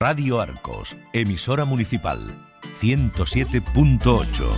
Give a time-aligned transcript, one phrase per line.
[0.00, 2.20] Radio Arcos, emisora municipal,
[2.80, 4.56] 107.8.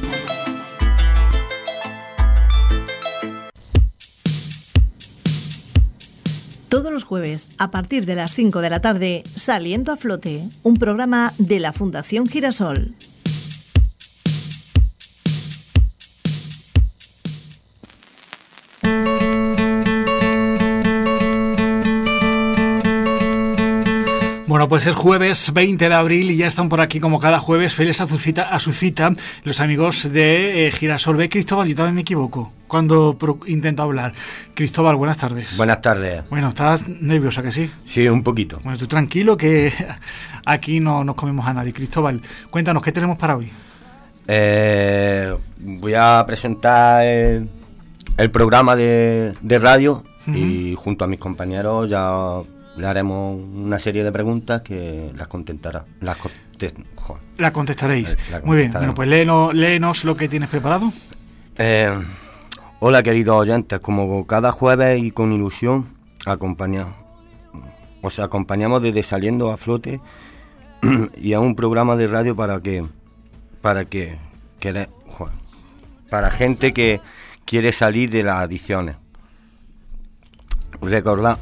[6.68, 10.76] Todos los jueves, a partir de las 5 de la tarde, Saliendo a Flote, un
[10.76, 12.94] programa de la Fundación Girasol.
[24.60, 27.72] Bueno, pues es jueves 20 de abril y ya están por aquí como cada jueves,
[27.72, 29.10] feliz a su cita, a su cita
[29.42, 31.30] los amigos de eh, Girasol B.
[31.30, 33.16] Cristóbal, yo también me equivoco cuando
[33.46, 34.12] intento hablar.
[34.52, 35.56] Cristóbal, buenas tardes.
[35.56, 36.28] Buenas tardes.
[36.28, 37.70] Bueno, ¿estás nerviosa que sí?
[37.86, 38.58] Sí, un poquito.
[38.62, 39.72] Bueno, tú tranquilo que
[40.44, 41.72] aquí no nos comemos a nadie.
[41.72, 43.50] Cristóbal, cuéntanos, ¿qué tenemos para hoy?
[44.28, 47.48] Eh, voy a presentar el,
[48.30, 52.42] programa de, radio y junto a mis compañeros ya
[52.76, 55.84] le haremos una serie de preguntas que las contestará.
[56.00, 56.18] Las,
[57.38, 58.16] la contestaréis.
[58.44, 60.92] Muy bien, bueno, pues léenos, lo que tienes preparado.
[61.56, 61.90] Eh,
[62.80, 65.86] hola, queridos oyentes, como cada jueves y con ilusión,
[66.26, 66.94] acompañamos.
[68.02, 70.00] Os acompañamos desde Saliendo a Flote
[71.18, 72.84] y a un programa de radio para que.
[73.60, 74.16] para que.
[76.08, 77.00] para gente que
[77.44, 78.96] quiere salir de las adicciones.
[80.80, 81.38] Recordad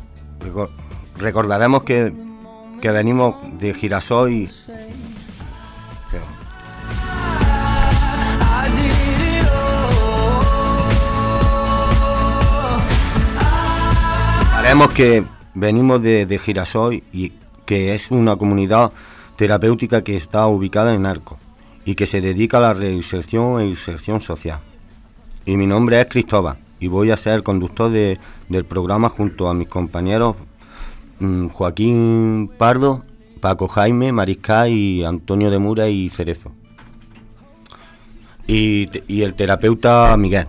[1.18, 2.12] recordaremos que,
[2.80, 4.50] que venimos de Girasol y...
[14.56, 17.32] Haremos que venimos de, de Girasol y
[17.64, 18.92] que es una comunidad
[19.36, 21.38] terapéutica que está ubicada en Arco
[21.84, 24.60] y que se dedica a la reinserción e inserción social.
[25.46, 29.54] Y mi nombre es Cristóbal y voy a ser conductor de, del programa junto a
[29.54, 30.36] mis compañeros
[31.20, 33.04] Joaquín Pardo,
[33.40, 36.52] Paco Jaime, Mariscal y Antonio de Mura y Cerezo.
[38.46, 40.46] Y, y el terapeuta Miguel.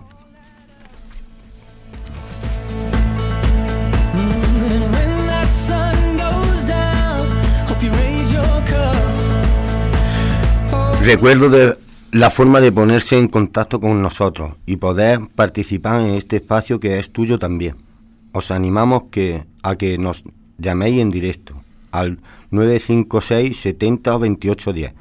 [11.02, 11.76] Recuerdo de
[12.12, 16.98] la forma de ponerse en contacto con nosotros y poder participar en este espacio que
[16.98, 17.76] es tuyo también.
[18.32, 20.24] Os animamos que, a que nos
[20.60, 21.54] llaméis en directo
[21.90, 22.18] al
[22.50, 24.92] 956 70 28 10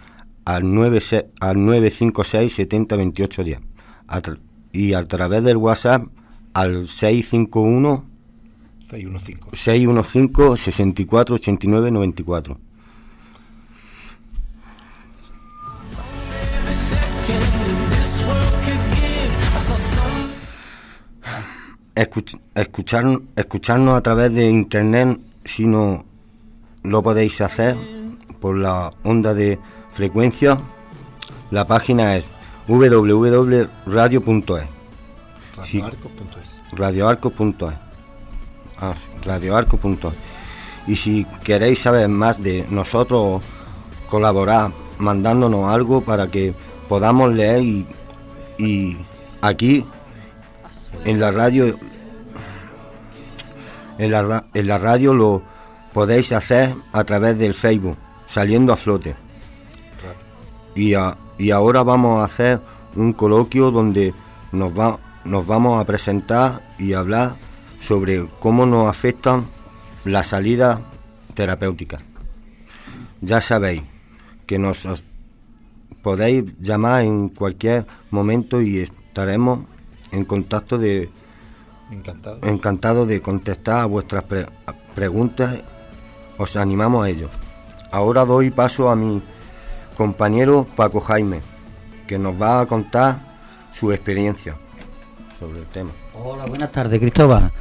[0.46, 1.00] al, 9,
[1.40, 3.60] al 956 70 28 10
[4.72, 6.08] y a través del WhatsApp
[6.54, 8.06] al 651
[8.80, 12.58] 615 615 64 89 94
[22.56, 23.06] escuchar,
[23.36, 25.20] escucharnos a través de internet
[25.50, 26.06] si no
[26.84, 27.76] lo podéis hacer
[28.40, 29.58] por la onda de
[29.90, 30.60] frecuencia,
[31.50, 32.30] la página es
[32.68, 33.68] www.radio.es.
[36.72, 37.74] Radioarco.es.
[38.78, 38.94] Ah,
[39.26, 40.14] radioarco.es.
[40.88, 43.42] Y si queréis saber más de nosotros,
[44.10, 46.54] colaborar mandándonos algo para que
[46.88, 47.88] podamos leer y,
[48.60, 48.98] y
[49.42, 49.84] aquí
[51.06, 51.76] en la radio
[54.00, 55.44] en la, en la radio lo
[55.94, 59.14] podéis hacer a través del Facebook, saliendo a flote.
[60.74, 60.94] Y,
[61.38, 62.62] y ahora vamos a hacer
[62.96, 64.14] un coloquio donde
[64.54, 67.36] nos, va, nos vamos a presentar y hablar
[67.82, 69.46] sobre cómo nos afectan
[70.06, 70.80] las salidas
[71.34, 72.02] terapéuticas.
[73.22, 73.84] Ya sabéis
[74.46, 74.88] que nos
[76.02, 79.60] podéis llamar en cualquier momento y estaremos
[80.12, 81.10] en contacto de
[81.92, 82.40] Encantado.
[82.44, 84.24] Encantado de contestar a vuestras
[84.96, 85.62] preguntas.
[86.38, 87.30] Os animamos a ello.
[87.92, 89.22] Ahora doy paso a mi
[89.98, 91.42] compañero Paco Jaime,
[92.08, 93.18] que nos va a contar
[93.72, 94.56] su experiencia
[95.40, 95.92] sobre el tema.
[96.14, 97.52] Hola, buenas tardes, Cristóbal.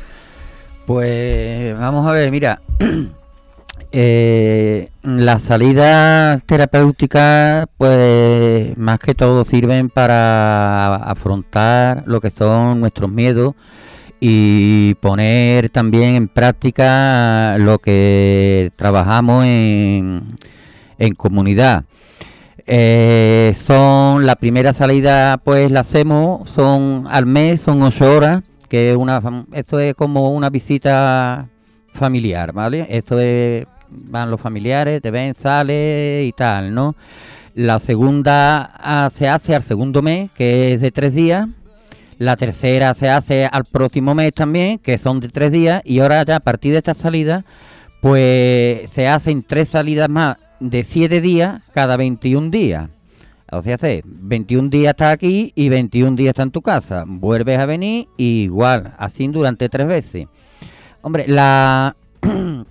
[0.87, 2.61] Pues vamos a ver, mira,
[3.93, 13.11] eh, las salidas terapéuticas, pues más que todo sirven para afrontar lo que son nuestros
[13.11, 13.55] miedos
[14.21, 20.25] y poner también en práctica lo que trabajamos en,
[20.99, 21.85] en comunidad.
[22.71, 28.95] Eh, son la primera salida pues la hacemos son al mes son ocho horas que
[28.95, 29.23] una
[29.55, 31.49] esto es como una visita
[31.95, 36.95] familiar vale esto es van los familiares te ven sale y tal no
[37.55, 41.49] la segunda ah, se hace al segundo mes que es de tres días
[42.19, 46.25] la tercera se hace al próximo mes también, que son de tres días, y ahora
[46.25, 47.45] ya a partir de esta salida,
[48.03, 52.91] pues se hacen tres salidas más de 7 días cada 21 días.
[53.51, 57.05] O sea, hace 21 días está aquí y 21 días está en tu casa.
[57.07, 60.27] Vuelves a venir igual, así durante tres veces.
[61.01, 61.97] Hombre, la,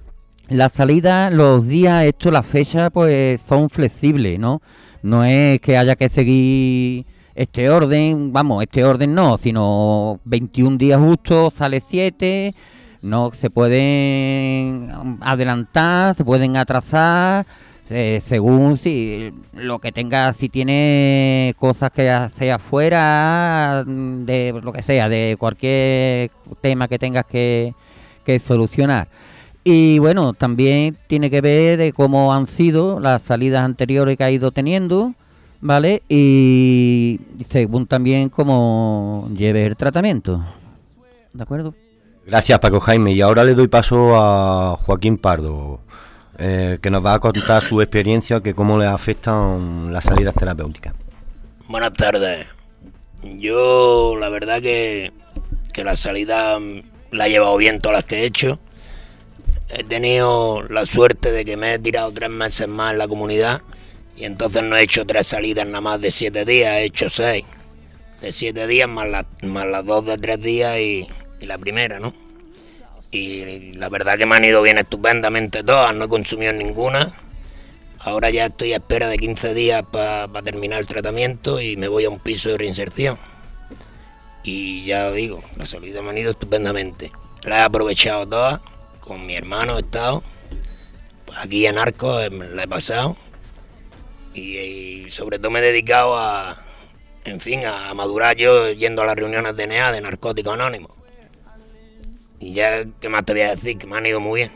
[0.50, 4.62] la salida, los días, esto, las fechas, pues son flexibles, ¿no?
[5.02, 7.06] No es que haya que seguir
[7.38, 12.56] este orden, vamos, este orden no, sino 21 días justo, sale 7,
[13.04, 14.92] no se pueden
[15.22, 17.46] adelantar, se pueden atrasar,
[17.92, 24.82] eh, según si lo que tenga, si tiene cosas que hacer afuera, de lo que
[24.82, 26.32] sea, de cualquier
[26.62, 27.76] tema que tengas que,
[28.26, 29.10] que solucionar.
[29.64, 34.32] Y bueno, también tiene que ver de cómo han sido las salidas anteriores que ha
[34.32, 35.14] ido teniendo
[35.62, 36.04] ¿vale?
[36.10, 37.20] Y
[37.50, 40.44] según también cómo lleve el tratamiento.
[41.34, 41.74] ¿De acuerdo?
[42.26, 43.14] Gracias Paco Jaime.
[43.14, 45.80] Y ahora le doy paso a Joaquín Pardo,
[46.38, 50.94] eh, que nos va a contar su experiencia, que cómo le afectan las salidas terapéuticas.
[51.68, 52.48] Buenas tardes.
[53.24, 55.12] Yo la verdad que,
[55.74, 56.58] que la salida
[57.12, 58.60] la he llevado bien todas las que he hecho.
[59.70, 63.62] He tenido la suerte de que me he tirado tres meses más en la comunidad
[64.18, 67.46] y entonces no he hecho tres salidas nada más de siete días, he hecho seis.
[68.20, 71.08] De siete días más, más las dos de tres días y,
[71.42, 72.14] la primera, ¿no?
[73.12, 77.14] Y la verdad que me han ido bien estupendamente todas, no he consumido ninguna.
[78.00, 82.06] Ahora ya estoy a espera de 15 días para terminar el tratamiento y me voy
[82.06, 83.20] a un piso de reinserción.
[84.44, 87.12] Y ya digo, la salida me han ido estupendamente.
[87.44, 88.62] La he aprovechado todas,
[89.00, 90.24] con mi hermano he estado.
[91.38, 93.16] Aquí en Arcos eh, la he pasado
[94.38, 96.58] y, sobre todo me he dedicado a,
[97.26, 100.92] en fin, a madurar yo yendo a las reuniones de NEA de Narcóticos Anónimos.
[102.40, 103.78] Y ya, ¿qué más te voy a decir?
[103.78, 104.52] Que me han ido muy bien.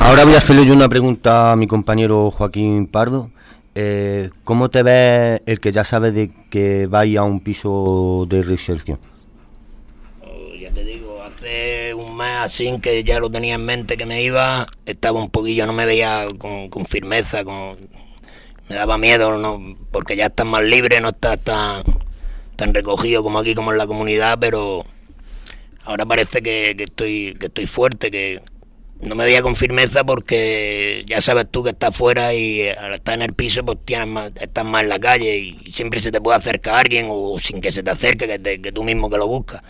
[0.00, 3.30] Ahora voy a hacerle yo una pregunta a mi compañero Joaquín Pardo.
[3.74, 8.42] Eh, ¿Cómo te ves el que ya sabes de que vaya a un piso de
[8.42, 8.98] reinserción?
[10.22, 11.77] un
[12.24, 15.86] así que ya lo tenía en mente que me iba, estaba un poquillo, no me
[15.86, 17.76] veía con, firmeza, con,
[18.68, 21.82] me daba miedo, no, porque ya estás más libre, no estás tan,
[22.56, 24.84] tan recogido como aquí, como en la comunidad, pero
[25.84, 28.42] ahora parece que, estoy, que estoy fuerte, que
[29.00, 33.14] no me veía con firmeza porque ya sabes tú que estás fuera y al estar
[33.14, 36.20] en el piso pues tienes más, estás más en la calle y siempre se te
[36.20, 39.28] puede acercar alguien o sin que se te acerque, que, que tú mismo que lo
[39.28, 39.62] buscas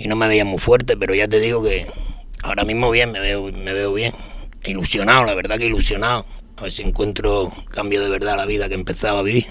[0.00, 1.86] y no me veía muy fuerte, pero ya te digo que
[2.42, 4.14] ahora mismo bien, me veo, me veo bien.
[4.64, 6.24] Ilusionado, la verdad que ilusionado.
[6.56, 9.46] A ver si encuentro cambio de verdad la vida que empezaba a vivir.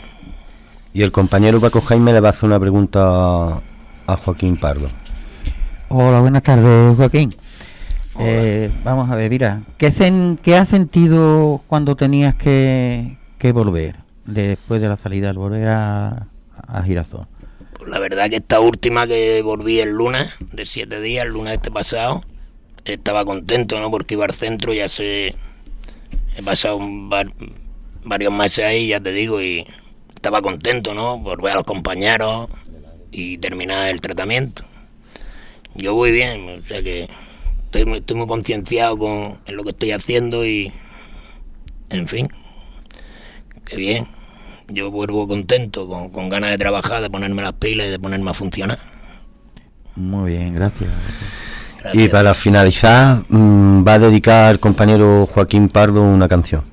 [0.92, 3.62] Y el compañero Paco Jaime le va a hacer una pregunta
[4.08, 4.88] a Joaquín Pardo.
[5.90, 7.32] Hola, buenas tardes, Joaquín.
[8.20, 9.94] Eh, vamos a ver, mira, ¿qué,
[10.42, 16.28] ¿qué has sentido cuando tenías que, que volver, después de la salida, al volver a,
[16.68, 17.28] a Girasol?
[17.88, 21.72] La verdad que esta última que volví el lunes, de siete días, el lunes este
[21.72, 22.24] pasado,
[22.86, 23.92] estaba contento, ¿no?
[23.92, 25.36] Porque iba al centro, ya sé,
[26.36, 26.80] he pasado
[28.04, 29.66] varios meses ahí, ya te digo, y
[30.16, 31.22] estaba contento, ¿no?
[31.24, 32.50] Por ver a los compañeros
[33.12, 34.64] y terminar el tratamiento.
[35.76, 37.08] Yo voy bien, o sea que
[37.66, 40.72] estoy muy, estoy muy concienciado con lo que estoy haciendo y,
[41.90, 42.28] en fin,
[43.66, 44.19] qué bien
[44.72, 48.34] yo vuelvo contento, con, ganas de trabajar, de ponerme las pilas y de ponerme a
[48.34, 48.80] funcionar.
[49.96, 50.90] Muy bien, gracias.
[51.94, 56.64] Y para finalizar, mm, va a dedicar al compañero Joaquín Pardo una canción.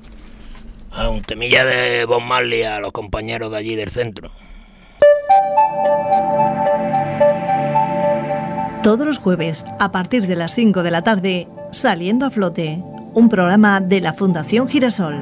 [0.91, 4.31] A un temilla de Bob Marley a los compañeros de allí del centro.
[8.83, 12.81] Todos los jueves, a partir de las 5 de la tarde, Saliendo a Flote,
[13.13, 15.21] un programa de la Fundación Girasol.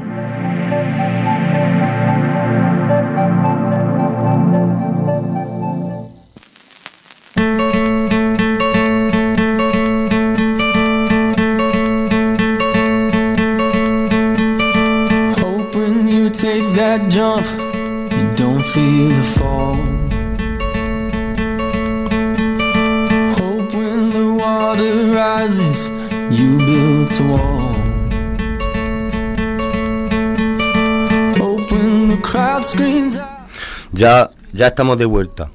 [33.95, 35.49] Ya, ya estamos de vuelta.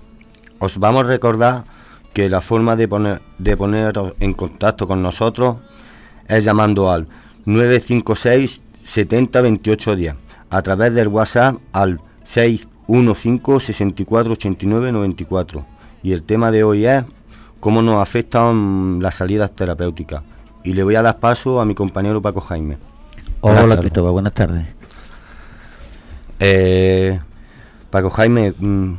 [0.61, 1.65] Os vamos a recordar
[2.15, 5.57] que la forma de poner de poneros en contacto con nosotros
[6.27, 7.07] es llamando al
[7.45, 10.15] 956 70 28 10
[10.49, 15.67] a través del WhatsApp al 615 64 89 94
[16.03, 17.05] y el tema de hoy es
[17.61, 20.23] cómo nos afectan las salidas terapéuticas
[20.65, 22.79] y le voy a dar paso a mi compañero Paco Jaime.
[23.43, 24.67] Hola, Cristóbal, buenas tardes.
[26.39, 27.21] Eh,
[27.91, 28.95] Paco Jaime, mm,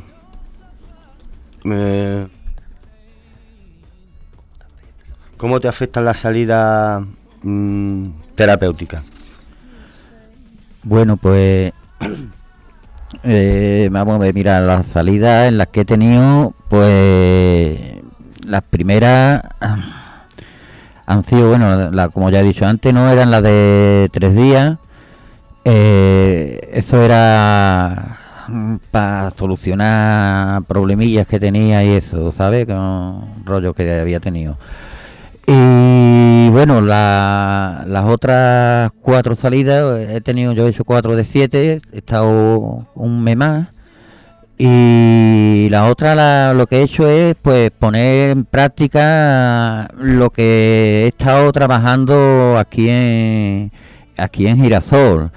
[5.38, 7.02] ¿cómo te afecta la salida
[7.42, 9.02] mm, terapéutica?
[10.82, 11.72] Bueno, pues
[13.24, 17.78] eh, vamos a ver, mira, las salidas en las que he tenido, pues
[18.44, 19.42] las primeras
[21.06, 24.76] han sido, bueno, la, como ya he dicho antes, no eran las de tres días.
[25.64, 28.18] Eh, eso era
[28.90, 32.66] para solucionar problemillas que tenía y eso, ¿sabes?
[32.66, 34.56] Con rollo que había tenido.
[35.46, 41.98] Y bueno, las otras cuatro salidas, he tenido, yo he hecho cuatro de siete, he
[41.98, 43.68] estado un mes más.
[44.58, 51.08] Y la otra, lo que he hecho es pues poner en práctica lo que he
[51.08, 53.72] estado trabajando aquí en,
[54.16, 55.32] aquí en Girasol.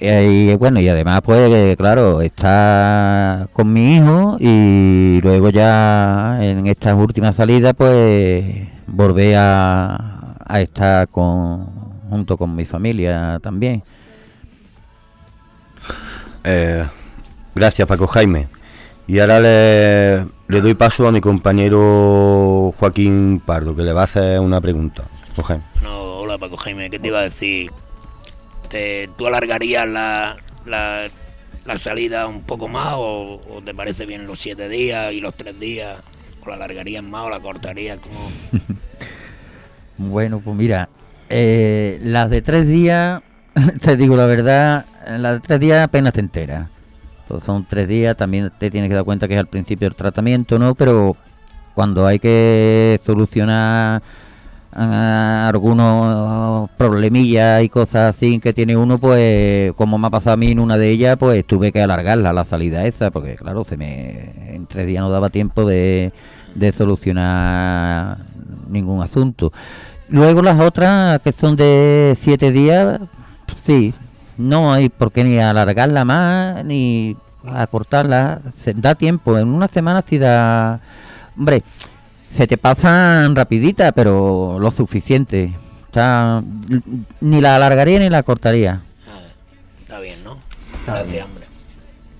[0.00, 6.66] Eh, y bueno, y además pues claro, está con mi hijo y luego ya en
[6.66, 11.66] estas últimas salidas pues volver a, a estar con,
[12.10, 13.82] junto con mi familia también.
[16.44, 16.86] Eh,
[17.54, 18.48] gracias Paco Jaime.
[19.08, 24.04] Y ahora le, le, doy paso a mi compañero Joaquín Pardo, que le va a
[24.04, 25.04] hacer una pregunta.
[25.82, 27.70] No, hola Paco Jaime, ¿qué te iba a decir?
[28.68, 34.38] Te, ¿Tú alargarías la, la, salida un poco más o, o, te parece bien los
[34.38, 36.02] siete días y los tres días?
[36.44, 37.98] ¿O la alargarías más o la cortarías?
[37.98, 38.30] Como...
[39.98, 40.88] bueno, pues mira,
[41.28, 43.22] eh, las de tres días,
[43.80, 46.68] te digo la verdad, las de tres días apenas te enteras.
[47.28, 49.96] Pues son tres días, también te tienes que dar cuenta que es al principio del
[49.96, 50.76] tratamiento, ¿no?
[50.76, 51.16] Pero
[51.74, 54.02] cuando hay que solucionar
[54.76, 60.50] algunos problemillas y cosas así que tiene uno, pues como me ha pasado a mí
[60.50, 64.54] en una de ellas, pues tuve que alargarla la salida esa, porque claro, se me
[64.54, 66.12] en tres días no daba tiempo de,
[66.54, 68.18] de solucionar
[68.68, 69.50] ningún asunto.
[70.08, 73.00] Luego las otras que son de siete días,
[73.64, 73.94] sí,
[74.36, 77.16] no hay por qué ni alargarla más ni
[77.46, 80.80] acortarla, se da tiempo, en una semana sí da,
[81.36, 81.62] hombre,
[82.36, 85.56] se te pasan rapidita, pero lo suficiente.
[85.86, 86.42] Está,
[87.22, 88.82] ni la alargaría ni la cortaría.
[89.08, 89.20] Ah,
[89.80, 90.36] está bien, ¿no?
[90.86, 91.46] Gracias, hombre.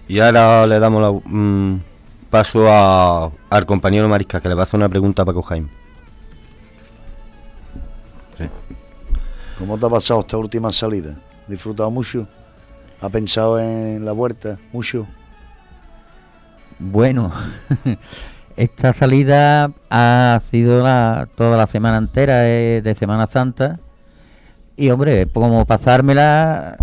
[0.09, 1.81] Y ahora le damos la, mm,
[2.31, 5.69] paso a, al compañero Marisca, que le va a hacer una pregunta a Paco Jaime.
[8.39, 8.45] Sí.
[9.59, 11.15] ¿Cómo te ha pasado esta última salida?
[11.47, 12.27] ¿Disfrutado mucho?
[13.03, 15.07] ¿Ha pensado en la vuelta mucho?
[16.79, 17.33] Bueno,
[18.57, 23.79] esta salida ha sido la, toda la semana entera de, de, Semana Santa.
[24.77, 26.77] Y hombre, como pasármela,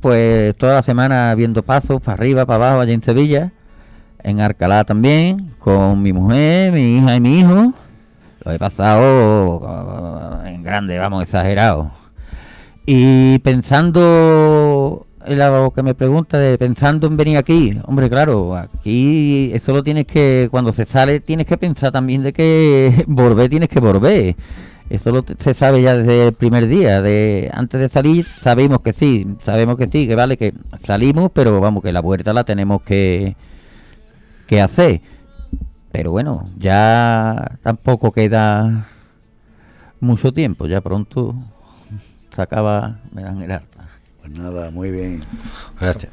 [0.00, 3.52] pues toda la semana viendo pasos para arriba, para abajo, allá en Sevilla,
[4.22, 7.72] en Arcalá también, con mi mujer, mi hija y mi hijo.
[8.44, 11.90] Lo he pasado en grande, vamos, exagerado.
[12.86, 14.69] Y pensando en
[15.26, 20.06] lo que me pregunta de pensando en venir aquí, hombre, claro, aquí eso lo tienes
[20.06, 24.36] que, cuando se sale, tienes que pensar también de que volver tienes que volver.
[24.88, 27.00] Eso lo, se sabe ya desde el primer día.
[27.00, 30.52] De antes de salir sabemos que sí, sabemos que sí, que vale que
[30.84, 33.36] salimos, pero vamos que la vuelta la tenemos que
[34.50, 35.00] que hacer.
[35.92, 38.88] Pero bueno, ya tampoco queda
[40.00, 41.34] mucho tiempo, ya pronto
[42.34, 43.79] se acaba me dan el harta.
[44.20, 45.22] Pues nada, muy bien.
[45.80, 46.12] Gracias.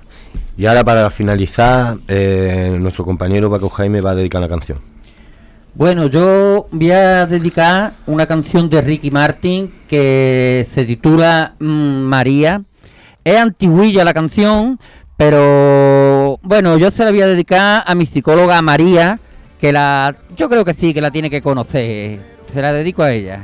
[0.57, 4.79] Y ahora para finalizar, eh, nuestro compañero Paco Jaime va a dedicar la canción.
[5.75, 12.63] Bueno, yo voy a dedicar una canción de Ricky Martin que se titula mm, María.
[13.23, 14.79] Es antiguilla la canción,
[15.17, 19.19] pero bueno, yo se la voy a dedicar a mi psicóloga María,
[19.61, 22.21] que la, yo creo que sí, que la tiene que conocer.
[22.51, 23.41] Se la dedico a ella.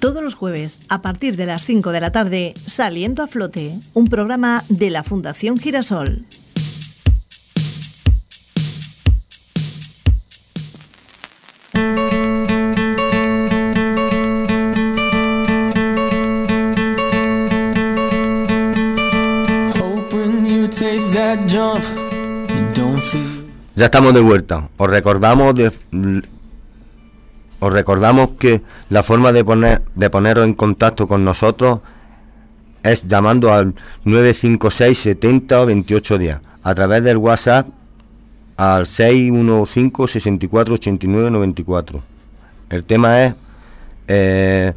[0.00, 4.06] Todos los jueves, a partir de las 5 de la tarde, Saliendo a Flote, un
[4.06, 6.24] programa de la Fundación Girasol.
[23.76, 24.70] Ya estamos de vuelta.
[24.78, 25.72] Os recordamos de,
[27.60, 31.80] os recordamos que la forma de poner de poneros en contacto con nosotros
[32.82, 33.74] es llamando al
[34.04, 37.66] 956 70 28 días a través del WhatsApp
[38.56, 42.02] al 615 64 89 94.
[42.70, 43.34] El tema es
[44.08, 44.72] eh,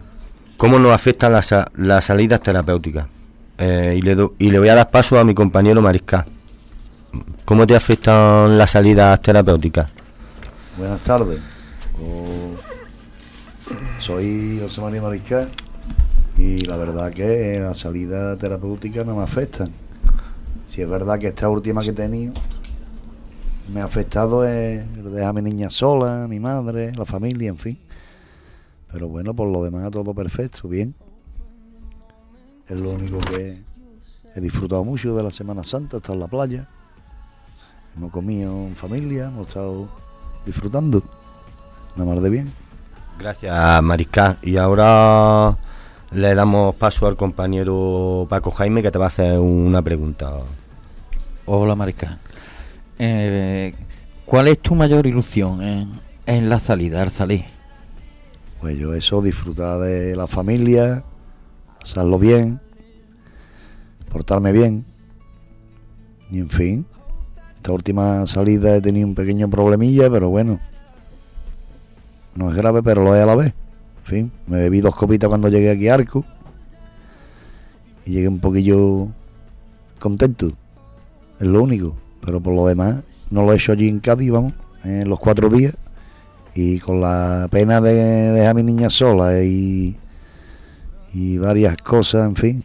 [0.57, 3.07] ¿cómo nos afectan las, las salidas terapéuticas?
[3.57, 6.25] Eh, y, le do- y le voy a dar paso a mi compañero Mariscal.
[7.45, 9.89] ¿Cómo te afectan las salidas terapéuticas?
[10.77, 11.39] Buenas tardes.
[14.03, 15.49] Soy José María Mariscal
[16.37, 19.69] y la verdad que la salida terapéutica no me afecta.
[20.67, 22.33] Si es verdad que esta última que he tenido
[23.73, 27.57] me ha afectado es dejar a mi niña sola, a mi madre, la familia, en
[27.57, 27.79] fin.
[28.91, 30.93] Pero bueno, por lo demás todo perfecto, bien.
[32.67, 33.63] Es lo único que
[34.35, 36.67] he disfrutado mucho de la Semana Santa, he en la playa.
[37.95, 39.87] Hemos comido en familia, hemos estado
[40.45, 41.01] disfrutando.
[41.95, 42.62] Nada más de bien.
[43.19, 44.37] Gracias, Mariscal.
[44.41, 45.57] Y ahora
[46.11, 50.31] le damos paso al compañero Paco Jaime que te va a hacer una pregunta.
[51.45, 52.19] Hola, Marica.
[52.99, 53.73] Eh,
[54.25, 55.91] ¿Cuál es tu mayor ilusión en,
[56.25, 57.45] en la salida, al salir?
[58.61, 61.03] Pues yo eso, disfrutar de la familia,
[61.79, 62.61] pasarlo bien,
[64.09, 64.85] portarme bien.
[66.31, 66.85] Y en fin,
[67.57, 70.59] esta última salida he tenido un pequeño problemilla, pero bueno.
[72.35, 73.53] No es grave, pero lo es a la vez.
[74.05, 76.25] En fin, me bebí dos copitas cuando llegué aquí a Arco.
[78.05, 79.07] Y llegué un poquillo
[79.99, 80.51] contento.
[81.39, 81.95] Es lo único.
[82.25, 85.49] Pero por lo demás, no lo he hecho allí en Cádiz, vamos, en los cuatro
[85.49, 85.75] días.
[86.55, 89.97] Y con la pena de dejar a mi niña sola y,
[91.13, 92.63] y varias cosas, en fin,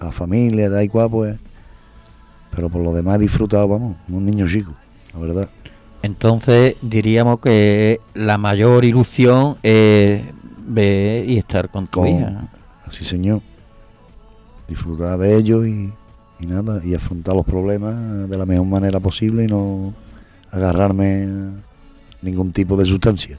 [0.00, 1.36] a la familia, da igual, pues.
[2.54, 4.72] Pero por lo demás he disfrutado, vamos, un niño chico,
[5.12, 5.48] la verdad.
[6.04, 10.22] Entonces diríamos que la mayor ilusión es
[10.66, 12.42] ver y estar con tu Con- hija.
[12.86, 13.40] Así, señor.
[14.68, 15.90] Disfrutar de ellos y,
[16.40, 19.94] y nada, y afrontar los problemas de la mejor manera posible y no
[20.52, 21.50] agarrarme a
[22.20, 23.38] ningún tipo de sustancia.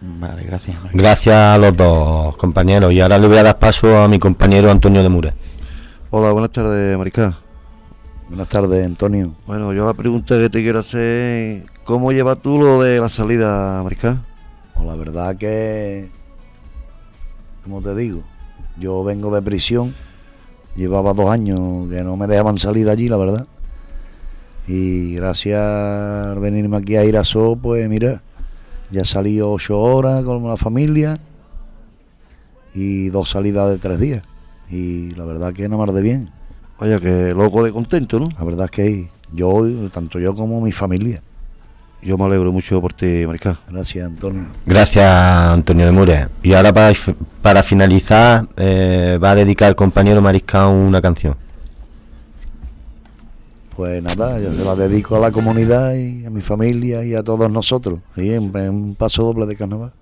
[0.00, 0.76] Vale, gracias.
[0.92, 2.92] Gracias a los dos compañeros.
[2.92, 5.32] Y ahora le voy a dar paso a mi compañero Antonio de Mure.
[6.10, 7.36] Hola, buenas tardes, Mariscal.
[8.28, 9.32] Buenas tardes, Antonio.
[9.46, 13.82] Bueno, yo la pregunta que te quiero hacer ¿cómo llevas tú lo de la salida,
[13.82, 14.24] Mariscal?
[14.74, 16.08] Pues la verdad que,
[17.64, 18.22] como te digo,
[18.78, 19.92] yo vengo de prisión,
[20.76, 23.46] llevaba dos años que no me dejaban salir de allí, la verdad.
[24.68, 28.22] Y gracias a venirme aquí a Irasó, pues mira,
[28.92, 31.18] ya salí ocho horas con la familia
[32.72, 34.22] y dos salidas de tres días.
[34.70, 36.30] Y la verdad que nada más de bien.
[36.78, 38.28] Vaya, que loco de contento, ¿no?
[38.38, 41.20] La verdad es que yo, tanto yo como mi familia.
[42.02, 43.58] Yo me alegro mucho por ti, Mariscal.
[43.68, 44.46] Gracias, Antonio.
[44.64, 46.28] Gracias, Antonio de Mure.
[46.42, 46.92] Y ahora para,
[47.42, 51.36] para finalizar, eh, va a dedicar el compañero Mariscal una canción.
[53.76, 57.22] Pues nada, yo se la dedico a la comunidad y a mi familia y a
[57.22, 58.00] todos nosotros.
[58.16, 59.92] Y en, en un paso doble de carnaval.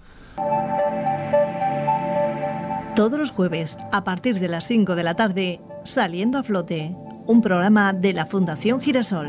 [2.95, 6.95] Todos los jueves, a partir de las 5 de la tarde, Saliendo a Flote,
[7.27, 9.29] un programa de la Fundación Girasol.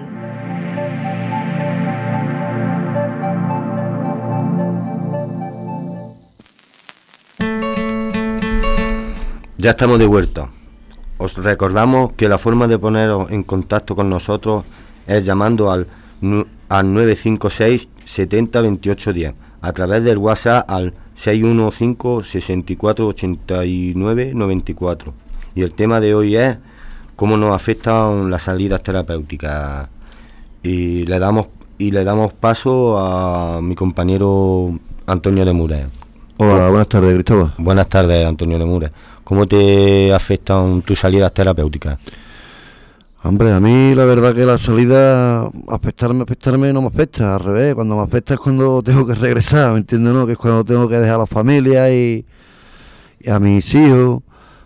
[9.61, 10.47] Ya estamos de vuelta.
[11.17, 14.63] Os recordamos que la forma de poneros en contacto con nosotros
[15.05, 15.85] es llamando al,
[16.69, 25.13] al 956 70 28 10 a través del WhatsApp al 615 64 89 94.
[25.55, 26.57] Y el tema de hoy es
[27.17, 29.89] cómo nos afectan las salidas terapéuticas.
[30.63, 35.87] Y le damos y le damos paso a mi compañero Antonio de Mures.
[36.37, 37.53] Hola, buenas tardes, Cristóbal.
[37.57, 38.91] Buenas tardes, Antonio de Mures.
[39.29, 41.99] ¿Cómo te afectan tus salidas terapéuticas?
[43.21, 47.75] Hombre, a mí la verdad que la salida, afectarme, afectarme no me afecta, al revés,
[47.75, 50.15] cuando me afecta es cuando tengo que regresar, ¿me entiendes?
[50.15, 50.25] No?
[50.25, 52.25] Que es cuando tengo que dejar a la familia y,
[53.27, 54.23] a mis hijos,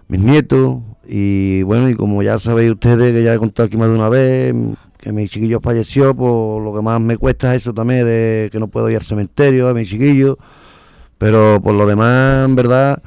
[0.08, 0.78] mis nietos,
[1.10, 4.08] y bueno, y como ya sabéis ustedes, que ya he contado aquí más de una
[4.08, 4.56] vez,
[4.98, 8.62] que mi chiquillo falleció, pues lo que más me cuesta es eso también, de que
[8.62, 10.38] no puedo ir al cementerio a mi chiquillo,
[11.18, 13.04] pero por lo demás, en verdad,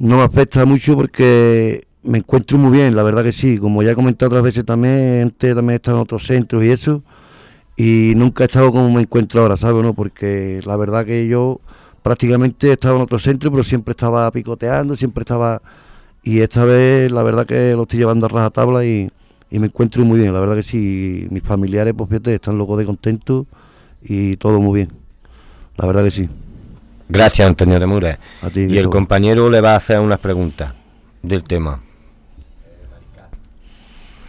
[0.00, 3.58] no me afecta mucho porque me encuentro muy bien, la verdad que sí.
[3.58, 7.02] Como ya he comentado otras veces también, antes también he en otros centros y eso,
[7.76, 9.84] y nunca he estado como me encuentro ahora, ¿sabes?
[9.84, 9.94] no?
[9.94, 11.60] Porque la verdad que yo
[12.02, 15.62] prácticamente he estado en otro centro, pero siempre estaba picoteando, siempre estaba...
[16.22, 19.10] Y esta vez la verdad que lo estoy llevando a rajatabla y,
[19.50, 21.26] y me encuentro muy bien, la verdad que sí.
[21.30, 23.46] Mis familiares, pues fíjate, están locos de contentos
[24.02, 24.92] y todo muy bien.
[25.76, 26.28] La verdad que sí.
[27.10, 28.18] Gracias, Antonio de Mures.
[28.40, 30.72] A ti, Y el compañero le va a hacer unas preguntas
[31.22, 31.80] del tema.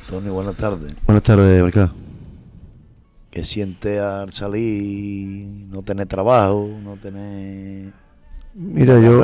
[0.05, 0.95] Antonio, buenas tardes.
[1.05, 1.93] Buenas tardes, Maricá.
[3.29, 7.93] ¿Qué siente al salir no tener trabajo, no tener...
[8.55, 9.21] Mira, yo...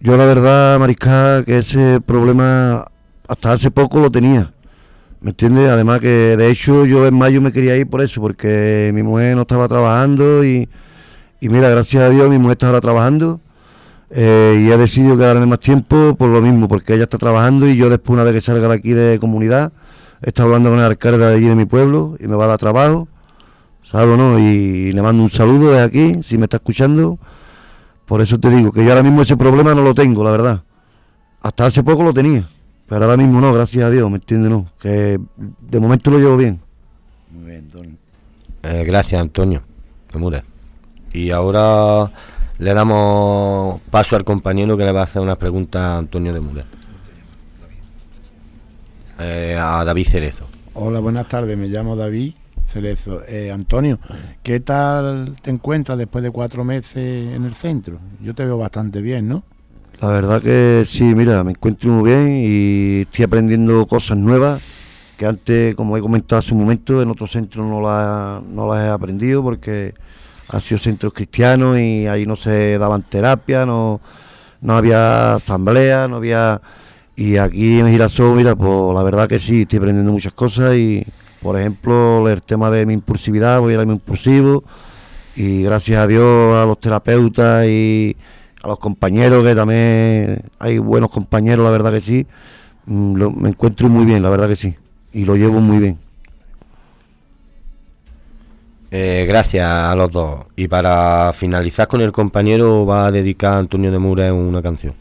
[0.00, 2.86] Yo la verdad, Mariscal, que ese problema
[3.26, 4.52] hasta hace poco lo tenía.
[5.20, 5.68] ¿Me entiendes?
[5.68, 9.34] Además que de hecho yo en mayo me quería ir por eso, porque mi mujer
[9.34, 10.68] no estaba trabajando y,
[11.40, 13.40] y mira, gracias a Dios mi mujer está ahora trabajando
[14.10, 17.76] eh, y he decidido quedarme más tiempo por lo mismo, porque ella está trabajando y
[17.76, 19.72] yo después una vez que salga de aquí de comunidad,
[20.22, 22.48] he estado hablando con el alcalde de allí de mi pueblo y me va a
[22.48, 23.08] dar trabajo,
[23.82, 24.38] ¿sabes o no?
[24.38, 27.18] Y le mando un saludo desde aquí, si me está escuchando.
[28.06, 30.62] Por eso te digo que yo ahora mismo ese problema no lo tengo, la verdad.
[31.42, 32.48] Hasta hace poco lo tenía.
[32.88, 34.50] Pero ahora mismo no, gracias a Dios, ¿me entiendes?
[34.50, 36.58] No, que de momento lo llevo bien.
[37.30, 37.96] Muy bien, Antonio.
[38.62, 39.62] Eh, gracias, Antonio.
[40.14, 40.42] Mure.
[41.12, 42.10] Y ahora
[42.58, 46.40] le damos paso al compañero que le va a hacer una pregunta a Antonio de
[46.40, 46.64] Mure.
[49.20, 50.44] Eh, a David Cerezo.
[50.74, 51.56] Hola, buenas tardes.
[51.56, 52.34] Me llamo David
[52.66, 53.22] Cerezo.
[53.26, 53.98] Eh, Antonio,
[54.42, 57.98] ¿qué tal te encuentras después de cuatro meses en el centro?
[58.20, 59.42] Yo te veo bastante bien, ¿no?
[60.00, 64.62] La verdad que sí, mira, me encuentro muy bien y estoy aprendiendo cosas nuevas
[65.16, 68.84] que antes, como he comentado hace un momento, en otros centros no las no las
[68.84, 69.94] he aprendido porque
[70.48, 74.00] ha sido centros cristianos y ahí no se daban terapia, no,
[74.60, 76.60] no había asamblea, no había...
[77.16, 81.04] Y aquí en Girasol, mira, pues la verdad que sí, estoy aprendiendo muchas cosas y,
[81.42, 84.62] por ejemplo, el tema de mi impulsividad, voy a irme impulsivo
[85.34, 88.16] y gracias a Dios a los terapeutas y
[88.62, 92.26] a los compañeros, que también hay buenos compañeros, la verdad que sí.
[92.86, 94.74] Mm, me encuentro muy bien, la verdad que sí.
[95.12, 96.07] Y lo llevo muy bien.
[98.90, 100.46] Eh, gracias a los dos.
[100.56, 104.94] Y para finalizar con el compañero, va a dedicar a Antonio de Mura una canción.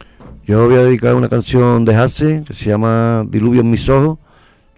[0.46, 4.18] Yo voy a dedicar una canción de Hasse que se llama Diluvio en mis ojos.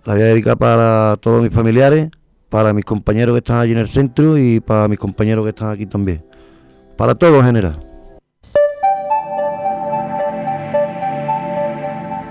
[0.06, 2.10] La voy a dedicar para todos mis familiares,
[2.50, 5.70] para mis compañeros que están allí en el centro y para mis compañeros que están
[5.70, 6.24] aquí también.
[6.98, 7.86] Para todos en general.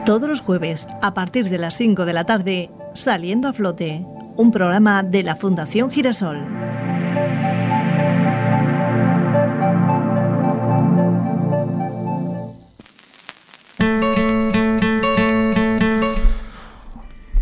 [0.04, 4.04] Todos los jueves, a partir de las 5 de la tarde, Saliendo a Flote,
[4.36, 6.67] un programa de la Fundación Girasol.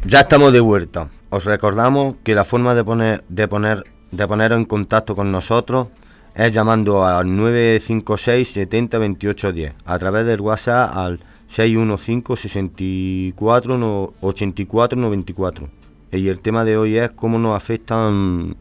[0.08, 1.10] Ya estamos de vuelta.
[1.30, 5.88] Os recordamos que la forma de poner, de poner, de poneros en contacto con nosotros
[6.34, 14.96] es llamando al 956 70 28 10 a través del WhatsApp al 615 64 84
[14.96, 15.68] 94.
[16.12, 18.56] Y el tema de hoy es cómo nos afectan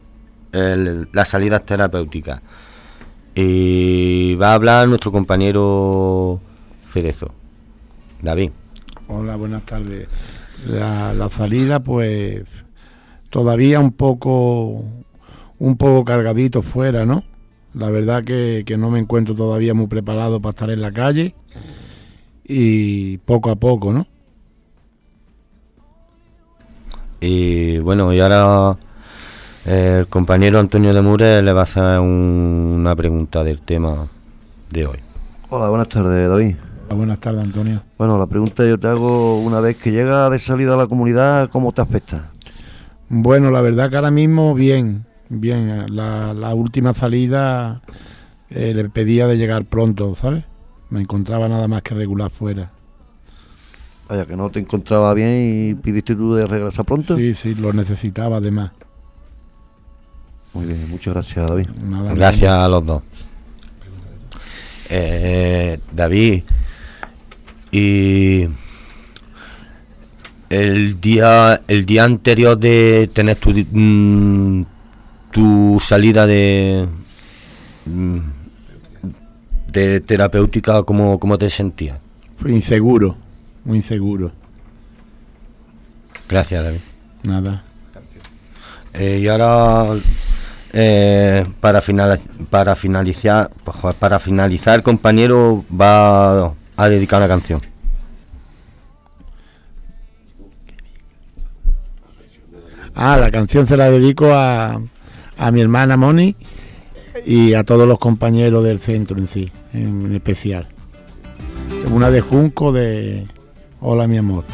[1.12, 2.40] las salidas terapéuticas.
[3.34, 6.40] Y va a hablar nuestro compañero
[6.92, 7.32] Cerezo.
[8.22, 8.50] David.
[9.08, 10.08] Hola, buenas tardes.
[10.66, 12.44] La, salida, pues,
[13.30, 14.84] todavía un poco,
[15.58, 17.22] un poco cargadito fuera, ¿no?
[17.74, 21.34] La verdad que, que no me encuentro todavía muy preparado para estar en la calle
[22.44, 24.06] y poco a poco, ¿no?
[27.20, 28.76] Y bueno, y ahora
[29.66, 34.06] el compañero Antonio de Mure le va a hacer una pregunta del tema
[34.70, 34.98] de hoy.
[35.50, 36.54] Hola, buenas tardes, David.
[36.90, 37.82] buenas tardes, Antonio.
[37.98, 41.50] Bueno, la pregunta yo te hago, una vez que llega de salida a la comunidad,
[41.50, 42.30] ¿cómo te afecta?
[43.08, 45.84] Bueno, la verdad que ahora mismo bien, bien.
[45.94, 47.82] La, última salida
[48.50, 50.44] eh, le pedía de llegar pronto, ¿sabes?
[50.90, 52.70] Me encontraba nada más que regular fuera.
[54.08, 57.16] Vaya, que no te encontraba bien y pidiste tú de regresar pronto.
[57.16, 58.70] Sí, sí, lo necesitaba además.
[60.56, 61.66] Muy bien, muchas gracias, David.
[62.14, 63.02] gracias a los dos.
[64.88, 66.44] Eh, David,
[67.70, 68.48] y
[70.48, 74.64] el día el día anterior de tener tu, mm,
[75.30, 76.88] tu salida de
[77.84, 78.18] mm,
[79.72, 81.98] de terapéutica, ¿cómo, cómo te sentías?
[82.38, 83.14] Fue inseguro,
[83.62, 84.32] muy inseguro.
[86.26, 86.80] Gracias, David.
[87.24, 87.62] Nada.
[88.94, 90.00] Eh, y ahora,
[90.78, 97.62] eh, para, final, para, finalizar, pues, para finalizar, compañero va a dedicar una canción.
[102.94, 104.82] Ah, la canción se la dedico a,
[105.38, 106.36] a mi hermana Moni
[107.24, 110.66] y a todos los compañeros del centro en sí en especial.
[111.90, 113.26] Una de Junco de
[113.80, 114.44] Hola mi amor.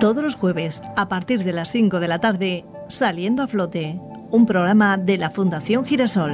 [0.00, 4.46] Todos los jueves, a partir de las 5 de la tarde, Saliendo a Flote, un
[4.46, 6.32] programa de la Fundación Girasol.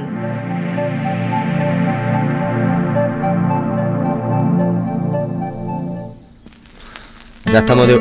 [7.51, 7.99] Ya estamos de,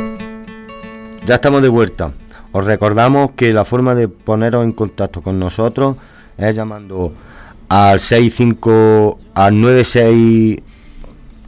[1.27, 2.13] ya estamos de vuelta.
[2.53, 5.97] Os recordamos que la forma de poneros en contacto con nosotros
[6.39, 7.13] es llamando
[7.69, 10.61] al 65 al 96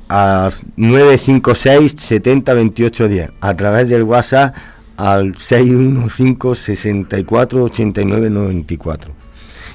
[0.09, 4.57] al 956 70 28 10 a través del WhatsApp
[4.97, 9.27] al 615 64 89 94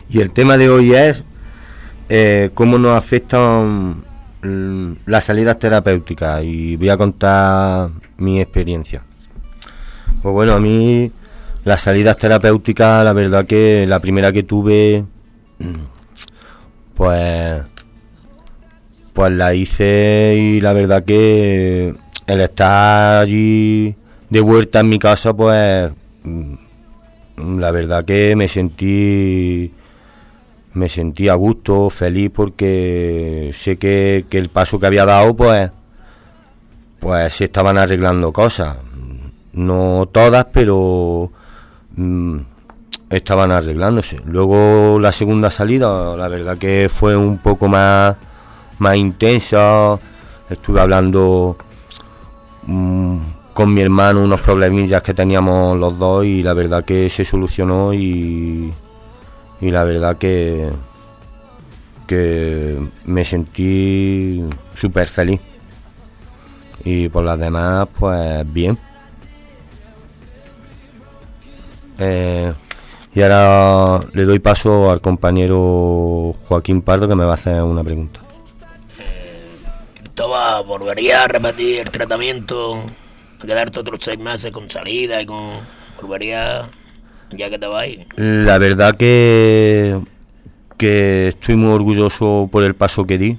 [0.10, 1.24] y el tema de hoy es
[2.10, 4.04] eh, cómo nos afectan
[4.44, 6.44] mm, las salidas terapéuticas.
[6.44, 9.04] Y voy a contar mi experiencia.
[10.22, 11.10] Pues bueno a mí
[11.64, 15.06] las salidas terapéuticas la verdad que la primera que tuve
[16.96, 17.62] pues
[19.14, 21.96] pues la hice y la verdad que
[22.28, 23.96] el estar allí
[24.32, 25.92] de vuelta en mi casa pues
[26.24, 29.72] mm, la verdad que me sentí
[30.74, 35.70] me sentí a gusto, feliz porque sé que, el paso que había dado pues
[37.00, 38.78] pues se estaban arreglando cosas
[39.54, 41.30] no todas pero
[41.96, 42.38] mm,
[43.10, 44.22] estaban arreglándose.
[44.26, 48.16] Luego la segunda salida, la verdad que fue un poco más,
[48.80, 50.00] más intensa.
[50.50, 51.58] Estuve hablando
[52.64, 53.18] mm,
[53.54, 57.94] con mi hermano unos problemillas que teníamos los dos y la verdad que se solucionó
[57.94, 58.74] y,
[59.60, 60.70] y la verdad que,
[62.08, 64.44] que me sentí
[64.76, 65.40] súper feliz.
[66.84, 68.78] Y por las demás, pues bien.
[72.00, 72.52] Eh,
[73.14, 77.84] y ahora le doy paso al compañero Joaquín Pardo que me va a hacer una
[77.84, 78.22] pregunta.
[80.00, 82.82] Cristóbal, ¿volvería a repetir el tratamiento?
[83.42, 85.50] ¿A quedarte otros seis meses con salida y con...
[86.00, 86.68] ¿Volvería
[87.32, 87.88] ya que te vas?
[88.16, 90.00] La verdad que,
[90.78, 93.38] que estoy muy orgulloso por el paso que di,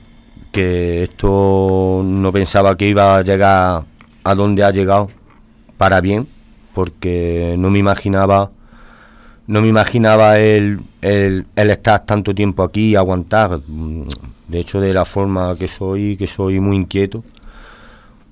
[0.52, 3.84] que esto no pensaba que iba a llegar
[4.24, 5.08] a donde ha llegado
[5.76, 6.26] para bien,
[6.74, 8.50] porque no me imaginaba
[9.46, 13.60] no me imaginaba el, el, estar tanto tiempo aquí y aguantar.
[14.48, 17.24] De hecho, de la forma que soy, que soy muy inquieto,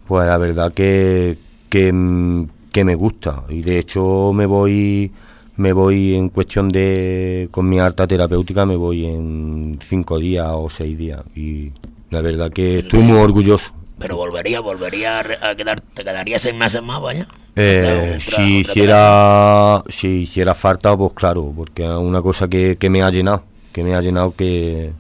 [0.06, 1.37] pues la verdad que,
[1.70, 3.44] que, me gusta.
[3.48, 5.11] Y de hecho me voy
[5.56, 10.70] me voy en cuestión de con mi alta terapéutica me voy en cinco días o
[10.70, 11.70] seis días y
[12.09, 16.83] la verdad que estoy muy orgulloso pero volvería volvería a quedar te quedaría seis meses
[16.83, 22.76] más vaya eh, si hiciera si hiciera falta, pues claro, porque es una cosa que,
[22.88, 24.92] me ha llenado, que me ha llenado, que,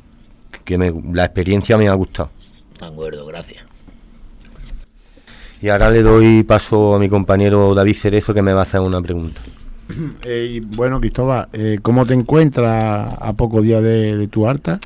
[0.64, 2.30] que me, la experiencia me ha gustado.
[2.78, 3.64] De acuerdo, gracias.
[5.62, 8.80] Y ahora le doy paso a mi compañero David Cerezo que me va a hacer
[8.80, 9.40] una pregunta.
[10.22, 14.78] Eh, bueno, Cristóbal, eh, ¿cómo te encuentras a pocos días de, de, tu harta?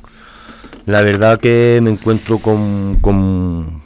[0.87, 3.83] La verdad que me encuentro con, con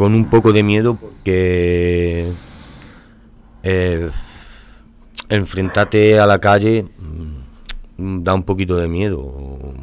[0.00, 2.32] con un poco de miedo porque
[3.62, 4.10] eh,
[5.28, 6.86] enfrentarte a la calle
[7.98, 9.74] mm, da un poquito de miedo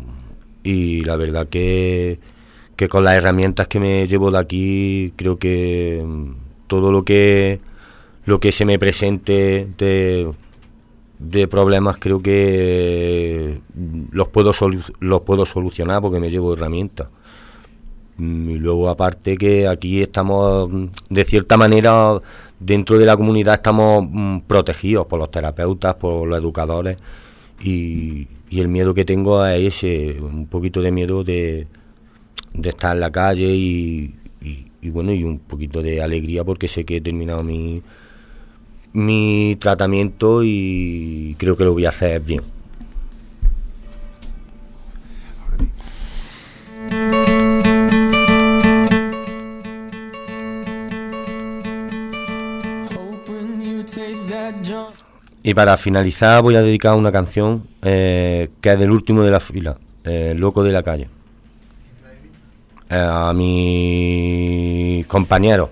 [0.64, 2.20] y la verdad que,
[2.78, 6.32] que con las herramientas que me llevo de aquí creo que mm,
[6.68, 7.60] todo lo que
[8.26, 10.32] lo que se me presente de,
[11.20, 14.54] de problemas creo que mm, los puedo
[15.00, 17.08] los puedo solucionar porque me llevo herramientas.
[18.18, 20.70] Mm, y luego aparte que aquí estamos,
[21.10, 22.20] de cierta manera,
[22.60, 24.08] dentro de la comunidad estamos
[24.48, 26.98] protegidos por los terapeutas, por los educadores.
[27.62, 31.68] Y, el miedo que tengo es ese, un poquito de miedo de,
[32.64, 34.14] estar en la calle y,
[34.84, 37.82] bueno, y un poquito de alegría porque sé que he terminado mi,
[38.94, 42.42] mi tratamiento y creo que lo voy a hacer bien.
[55.44, 59.40] Y para finalizar voy a dedicar una canción eh, que es del último de la
[59.40, 61.08] fila, eh, Loco de la calle.
[62.90, 65.70] Eh, a mis compañeros